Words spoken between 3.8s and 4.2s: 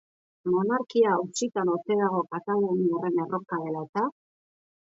eta?